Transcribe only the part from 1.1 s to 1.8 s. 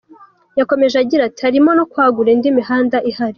ati “Harimo